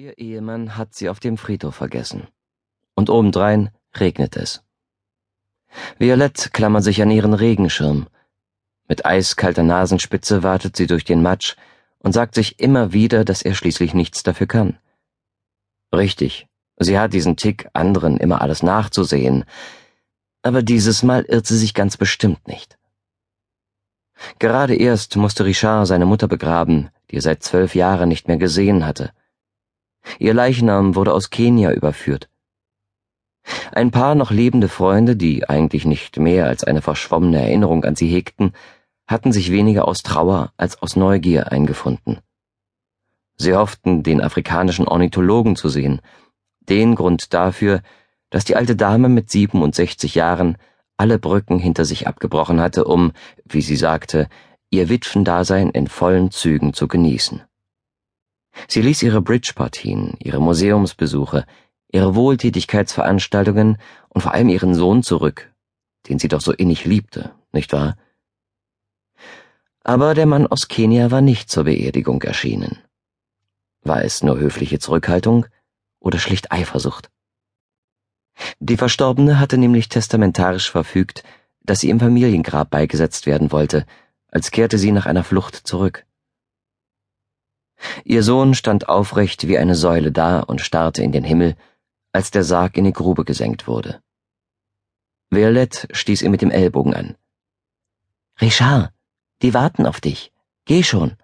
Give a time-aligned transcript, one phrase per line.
[0.00, 2.26] Ihr Ehemann hat sie auf dem Friedhof vergessen.
[2.94, 4.64] Und obendrein regnet es.
[5.98, 8.08] Violette klammert sich an ihren Regenschirm.
[8.88, 11.54] Mit eiskalter Nasenspitze wartet sie durch den Matsch
[11.98, 14.78] und sagt sich immer wieder, dass er schließlich nichts dafür kann.
[15.94, 16.46] Richtig,
[16.78, 19.44] sie hat diesen Tick, anderen immer alles nachzusehen,
[20.40, 22.78] aber dieses Mal irrt sie sich ganz bestimmt nicht.
[24.38, 28.86] Gerade erst musste Richard seine Mutter begraben, die er seit zwölf Jahren nicht mehr gesehen
[28.86, 29.12] hatte.
[30.18, 32.28] Ihr Leichnam wurde aus Kenia überführt.
[33.72, 38.08] Ein paar noch lebende Freunde, die eigentlich nicht mehr als eine verschwommene Erinnerung an sie
[38.08, 38.52] hegten,
[39.06, 42.20] hatten sich weniger aus Trauer als aus Neugier eingefunden.
[43.36, 46.00] Sie hofften, den afrikanischen Ornithologen zu sehen,
[46.60, 47.82] den Grund dafür,
[48.28, 50.58] dass die alte Dame mit 67 Jahren
[50.96, 53.12] alle Brücken hinter sich abgebrochen hatte, um,
[53.44, 54.28] wie sie sagte,
[54.70, 57.42] ihr Witwendasein in vollen Zügen zu genießen.
[58.68, 61.46] Sie ließ ihre Bridge-Partien, ihre Museumsbesuche,
[61.92, 63.78] ihre Wohltätigkeitsveranstaltungen
[64.08, 65.52] und vor allem ihren Sohn zurück,
[66.08, 67.96] den sie doch so innig liebte, nicht wahr?
[69.82, 72.78] Aber der Mann aus Kenia war nicht zur Beerdigung erschienen.
[73.82, 75.46] War es nur höfliche Zurückhaltung
[76.00, 77.10] oder schlicht Eifersucht?
[78.58, 81.22] Die Verstorbene hatte nämlich testamentarisch verfügt,
[81.62, 83.86] dass sie im Familiengrab beigesetzt werden wollte,
[84.28, 86.06] als kehrte sie nach einer Flucht zurück.
[88.04, 91.56] Ihr Sohn stand aufrecht wie eine Säule da und starrte in den Himmel,
[92.12, 94.02] als der Sarg in die Grube gesenkt wurde.
[95.30, 97.16] Violette stieß ihn mit dem Ellbogen an.
[98.40, 98.92] Richard,
[99.42, 100.32] die warten auf dich.
[100.64, 101.16] Geh schon.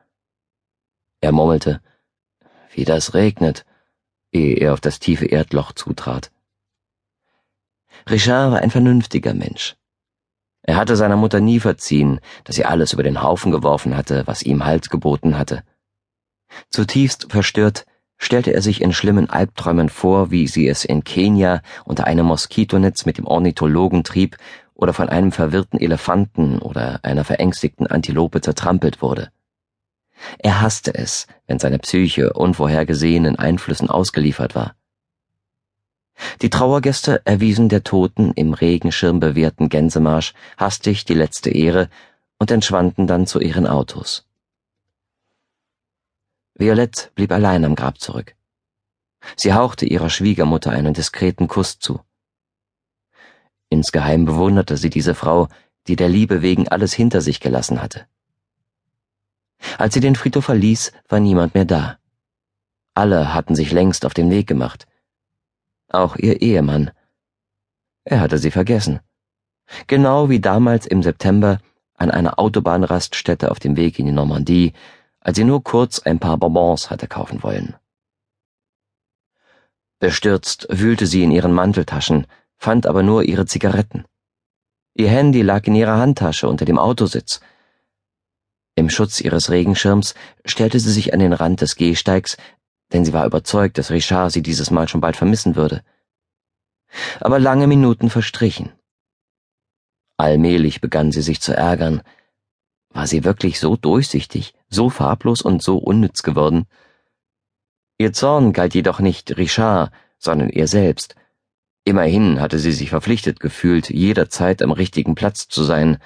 [1.20, 1.80] Er murmelte,
[2.72, 3.64] wie das regnet,
[4.32, 6.30] ehe er auf das tiefe Erdloch zutrat.
[8.08, 9.76] Richard war ein vernünftiger Mensch.
[10.62, 14.42] Er hatte seiner Mutter nie verziehen, dass sie alles über den Haufen geworfen hatte, was
[14.42, 15.64] ihm Halt geboten hatte.
[16.70, 17.86] Zutiefst verstört
[18.18, 23.04] stellte er sich in schlimmen Albträumen vor, wie sie es in Kenia unter einem Moskitonetz
[23.04, 24.36] mit dem Ornithologen trieb
[24.74, 29.30] oder von einem verwirrten Elefanten oder einer verängstigten Antilope zertrampelt wurde.
[30.38, 34.74] Er hasste es, wenn seine Psyche unvorhergesehenen Einflüssen ausgeliefert war.
[36.40, 41.90] Die Trauergäste erwiesen der Toten im Regenschirm bewehrten Gänsemarsch hastig die letzte Ehre
[42.38, 44.26] und entschwanden dann zu ihren Autos.
[46.58, 48.34] Violette blieb allein am Grab zurück.
[49.36, 52.00] Sie hauchte ihrer Schwiegermutter einen diskreten Kuss zu.
[53.68, 55.48] Insgeheim bewunderte sie diese Frau,
[55.86, 58.06] die der Liebe wegen alles hinter sich gelassen hatte.
[59.78, 61.98] Als sie den Friedhof verließ, war niemand mehr da.
[62.94, 64.86] Alle hatten sich längst auf den Weg gemacht.
[65.88, 66.90] Auch ihr Ehemann.
[68.04, 69.00] Er hatte sie vergessen.
[69.86, 71.58] Genau wie damals im September
[71.94, 74.72] an einer Autobahnraststätte auf dem Weg in die Normandie,
[75.26, 77.74] als sie nur kurz ein paar Bonbons hatte kaufen wollen.
[79.98, 82.28] Bestürzt wühlte sie in ihren Manteltaschen,
[82.58, 84.04] fand aber nur ihre Zigaretten.
[84.94, 87.40] Ihr Handy lag in ihrer Handtasche unter dem Autositz.
[88.76, 90.14] Im Schutz ihres Regenschirms
[90.44, 92.36] stellte sie sich an den Rand des Gehsteigs,
[92.92, 95.82] denn sie war überzeugt, dass Richard sie dieses Mal schon bald vermissen würde.
[97.18, 98.70] Aber lange Minuten verstrichen.
[100.18, 102.02] Allmählich begann sie sich zu ärgern,
[102.90, 106.66] war sie wirklich so durchsichtig, so farblos und so unnütz geworden?
[107.98, 111.14] Ihr Zorn galt jedoch nicht Richard, sondern ihr selbst.
[111.84, 115.98] Immerhin hatte sie sich verpflichtet gefühlt, jederzeit am richtigen Platz zu sein,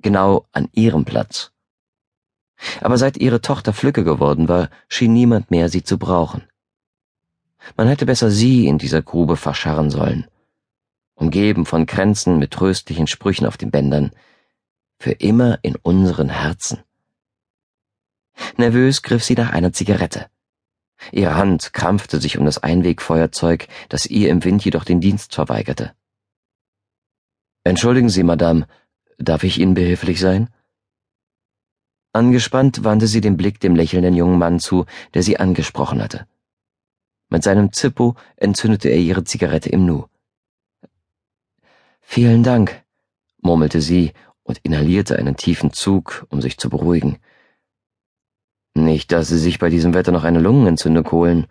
[0.00, 1.52] genau an ihrem Platz.
[2.80, 6.44] Aber seit ihre Tochter Flücke geworden war, schien niemand mehr sie zu brauchen.
[7.76, 10.26] Man hätte besser sie in dieser Grube verscharren sollen,
[11.14, 14.12] umgeben von Kränzen mit tröstlichen Sprüchen auf den Bändern,
[14.98, 16.80] für immer in unseren Herzen.
[18.56, 20.26] Nervös griff sie nach einer Zigarette.
[21.10, 25.94] Ihre Hand krampfte sich um das Einwegfeuerzeug, das ihr im Wind jedoch den Dienst verweigerte.
[27.64, 28.66] Entschuldigen Sie, Madame,
[29.18, 30.48] darf ich Ihnen behilflich sein?
[32.12, 36.26] Angespannt wandte sie den Blick dem lächelnden jungen Mann zu, der sie angesprochen hatte.
[37.30, 40.04] Mit seinem Zippo entzündete er ihre Zigarette im Nu.
[42.02, 42.84] Vielen Dank,
[43.40, 44.12] murmelte sie
[44.42, 47.18] und inhalierte einen tiefen Zug, um sich zu beruhigen.
[48.74, 51.46] Nicht, dass Sie sich bei diesem Wetter noch eine Lungenentzündung holen.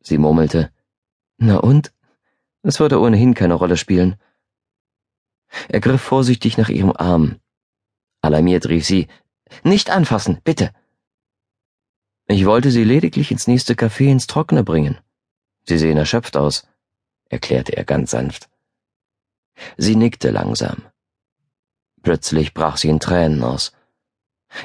[0.00, 0.72] Sie murmelte.
[1.38, 1.92] Na und?
[2.62, 4.16] Es würde ohnehin keine Rolle spielen.
[5.68, 7.40] Er griff vorsichtig nach ihrem Arm.
[8.20, 9.08] Alarmiert rief sie,
[9.64, 10.72] Nicht anfassen, bitte.
[12.28, 14.98] Ich wollte Sie lediglich ins nächste Café ins Trockene bringen.
[15.64, 16.66] Sie sehen erschöpft aus,
[17.28, 18.48] erklärte er ganz sanft.
[19.76, 20.82] Sie nickte langsam.
[22.02, 23.72] Plötzlich brach sie in Tränen aus.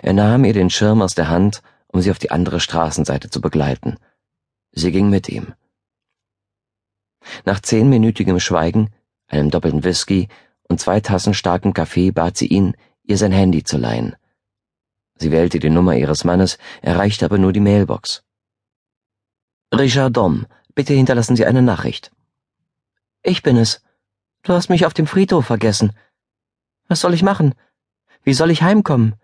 [0.02, 3.42] Er nahm ihr den Schirm aus der Hand, um sie auf die andere Straßenseite zu
[3.42, 3.98] begleiten.
[4.72, 5.54] Sie ging mit ihm.
[7.46, 8.90] Nach zehnminütigem Schweigen,
[9.28, 10.28] einem doppelten Whisky
[10.70, 14.16] und zwei Tassen starkem Kaffee bat sie ihn, ihr sein Handy zu leihen.
[15.16, 18.24] Sie wählte die Nummer ihres Mannes, erreichte aber nur die Mailbox.
[19.74, 20.46] Richard Dom,
[20.76, 22.12] bitte hinterlassen Sie eine Nachricht.
[23.24, 23.82] Ich bin es.
[24.44, 25.92] Du hast mich auf dem Friedhof vergessen.
[26.88, 27.56] Was soll ich machen?
[28.24, 29.16] Wie soll ich heimkommen?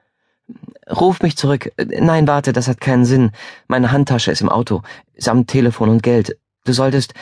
[0.90, 1.72] Ruf mich zurück.
[1.78, 3.32] Nein, warte, das hat keinen Sinn.
[3.68, 4.82] Meine Handtasche ist im Auto,
[5.18, 6.38] samt Telefon und Geld.
[6.66, 7.14] Du solltest.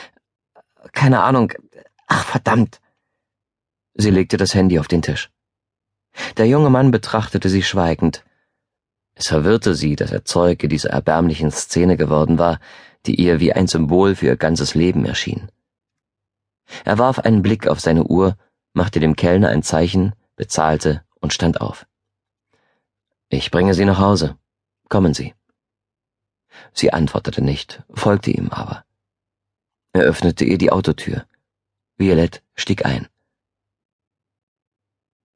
[0.92, 1.52] Keine Ahnung.
[2.08, 2.80] Ach, verdammt.
[3.94, 5.30] Sie legte das Handy auf den Tisch.
[6.36, 8.24] Der junge Mann betrachtete sie schweigend.
[9.14, 12.58] Es verwirrte sie, dass er Zeuge dieser erbärmlichen Szene geworden war,
[13.06, 15.50] die ihr wie ein Symbol für ihr ganzes Leben erschien.
[16.84, 18.36] Er warf einen Blick auf seine Uhr,
[18.72, 21.86] machte dem Kellner ein Zeichen, bezahlte und stand auf.
[23.34, 24.36] Ich bringe Sie nach Hause.
[24.90, 25.32] Kommen Sie.
[26.74, 28.84] Sie antwortete nicht, folgte ihm aber.
[29.94, 31.24] Er öffnete ihr die Autotür.
[31.96, 33.08] Violette stieg ein.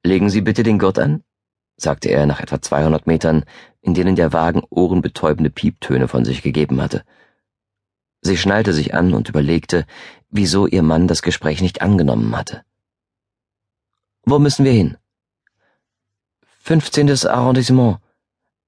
[0.05, 1.25] Legen Sie bitte den Gurt an,
[1.79, 3.47] sagte er nach etwa 200 Metern,
[3.81, 7.03] in denen der Wagen ohrenbetäubende Pieptöne von sich gegeben hatte.
[8.21, 9.87] Sie schnallte sich an und überlegte,
[10.29, 12.63] wieso ihr Mann das Gespräch nicht angenommen hatte.
[14.27, 14.99] Wo müssen wir hin?
[16.67, 17.29] 15.
[17.29, 18.01] Arrondissement,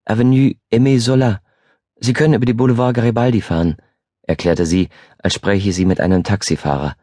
[0.04, 1.40] Avenue Aimé Zola.
[1.98, 3.76] Sie können über die Boulevard Garibaldi fahren,
[4.22, 6.94] erklärte sie, als spräche sie mit einem Taxifahrer.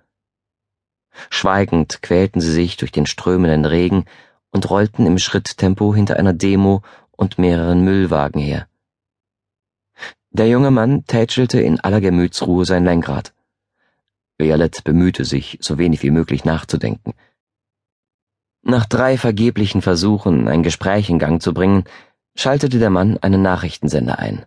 [1.30, 4.06] Schweigend quälten sie sich durch den strömenden Regen
[4.52, 6.82] und rollten im Schritttempo hinter einer Demo
[7.12, 8.70] und mehreren Müllwagen her.
[10.30, 13.34] Der junge Mann tätschelte in aller Gemütsruhe sein Lenkrad.
[14.38, 17.14] Violette bemühte sich, so wenig wie möglich nachzudenken.
[18.68, 21.84] Nach drei vergeblichen Versuchen, ein Gespräch in Gang zu bringen,
[22.36, 24.44] schaltete der Mann einen Nachrichtensender ein.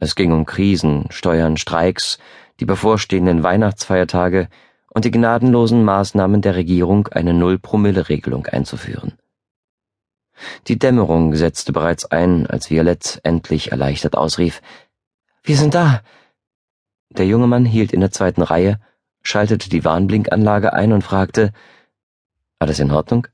[0.00, 2.18] Es ging um Krisen, Steuern, Streiks,
[2.60, 4.48] die bevorstehenden Weihnachtsfeiertage
[4.88, 9.18] und die gnadenlosen Maßnahmen der Regierung, eine Null-Promille-Regelung einzuführen.
[10.66, 14.62] Die Dämmerung setzte bereits ein, als Violette endlich erleichtert ausrief,
[15.42, 16.00] Wir sind da.
[17.10, 18.80] Der junge Mann hielt in der zweiten Reihe,
[19.22, 21.52] schaltete die Warnblinkanlage ein und fragte,
[22.58, 23.26] Alles in Ordnung?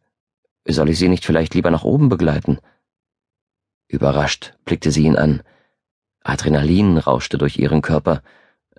[0.66, 2.58] Soll ich Sie nicht vielleicht lieber nach oben begleiten?
[3.88, 5.42] Überrascht blickte sie ihn an.
[6.22, 8.22] Adrenalin rauschte durch ihren Körper,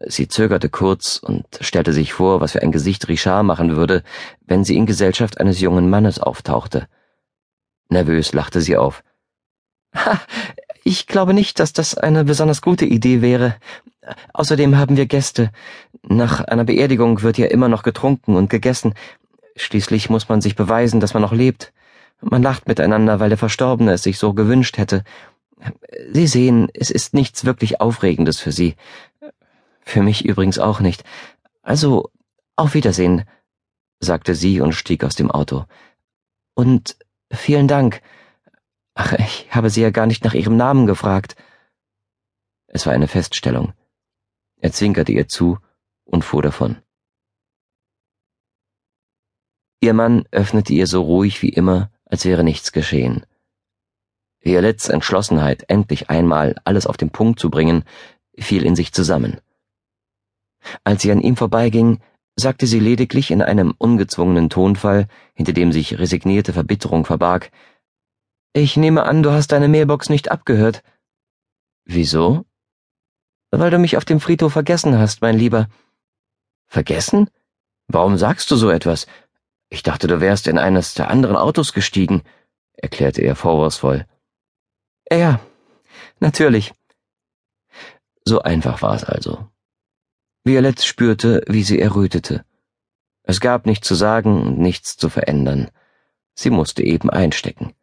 [0.06, 4.04] Sie zögerte kurz und stellte sich vor, was für ein Gesicht Richard machen würde,
[4.46, 6.88] wenn sie in Gesellschaft eines jungen Mannes auftauchte.
[7.90, 9.04] Nervös lachte sie auf.
[9.96, 10.20] Ha,
[10.84, 13.56] ich glaube nicht, dass das eine besonders gute Idee wäre.
[14.34, 15.52] Außerdem haben wir Gäste.
[16.02, 18.96] Nach einer Beerdigung wird ja immer noch getrunken und gegessen.
[19.56, 21.74] Schließlich muss man sich beweisen, dass man noch lebt.
[22.22, 25.04] Man lacht miteinander, weil der Verstorbene es sich so gewünscht hätte.
[26.12, 28.76] Sie sehen, es ist nichts wirklich Aufregendes für Sie.
[29.82, 31.04] Für mich übrigens auch nicht.
[31.62, 32.10] Also,
[32.56, 33.26] auf Wiedersehen,
[34.00, 35.66] sagte sie und stieg aus dem Auto.
[36.54, 36.98] Und
[37.32, 38.02] vielen Dank.
[38.96, 41.36] Ach, ich habe Sie ja gar nicht nach Ihrem Namen gefragt.
[42.68, 43.74] Es war eine Feststellung.
[44.58, 45.58] Er zwinkerte ihr zu
[46.06, 46.78] und fuhr davon.
[49.84, 53.26] Ihr Mann öffnete ihr so ruhig wie immer, als wäre nichts geschehen.
[54.40, 57.84] Violettes Entschlossenheit, endlich einmal alles auf den Punkt zu bringen,
[58.40, 59.42] fiel in sich zusammen.
[60.86, 62.00] Als sie an ihm vorbeiging,
[62.38, 67.52] sagte sie lediglich in einem ungezwungenen Tonfall, hinter dem sich resignierte Verbitterung verbarg,
[68.54, 70.82] Ich nehme an, du hast deine Mailbox nicht abgehört.
[71.84, 72.46] Wieso?
[73.52, 75.68] Weil du mich auf dem Friedhof vergessen hast, mein Lieber.
[76.68, 77.30] Vergessen?
[77.90, 79.08] Warum sagst du so etwas?
[79.74, 82.22] Ich dachte, du wärst in eines der anderen Autos gestiegen,
[82.74, 84.06] erklärte er vorwurfsvoll.
[85.12, 85.40] Ja,
[86.20, 86.74] natürlich.
[88.24, 89.50] So einfach war es also.
[90.44, 92.46] Violette spürte, wie sie errötete.
[93.24, 95.72] Es gab nichts zu sagen und nichts zu verändern.
[96.36, 97.74] Sie musste eben einstecken.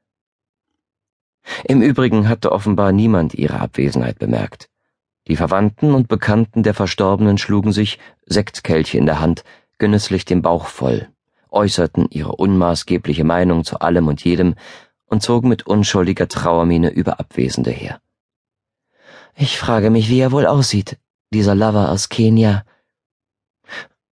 [1.65, 4.71] Im Übrigen hatte offenbar niemand ihre Abwesenheit bemerkt.
[5.27, 9.43] Die Verwandten und Bekannten der Verstorbenen schlugen sich, Sektkelche in der Hand,
[9.79, 11.09] genüsslich den Bauch voll,
[11.53, 14.55] äußerten ihre unmaßgebliche Meinung zu allem und jedem
[15.07, 18.01] und zogen mit unschuldiger Trauermiene über Abwesende her.
[19.37, 20.99] Ich frage mich, wie er wohl aussieht,
[21.33, 22.65] dieser Lover aus Kenia.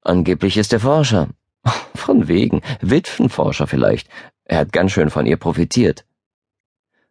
[0.03, 1.29] Angeblich ist er Forscher.
[1.95, 4.09] Von wegen, Witwenforscher vielleicht.
[4.45, 6.07] Er hat ganz schön von ihr profitiert.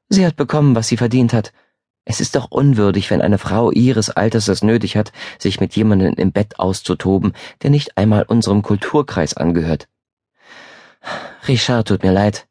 [0.10, 1.54] Sie hat bekommen, was sie verdient hat.
[2.06, 6.14] Es ist doch unwürdig, wenn eine Frau ihres Alters es nötig hat, sich mit jemandem
[6.14, 9.88] im Bett auszutoben, der nicht einmal unserem Kulturkreis angehört.
[11.48, 12.48] Richard tut mir leid.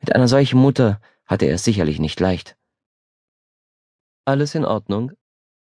[0.00, 2.56] Mit einer solchen Mutter hatte er es sicherlich nicht leicht.
[4.24, 5.12] Alles in Ordnung?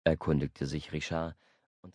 [0.04, 1.36] erkundigte sich Richard,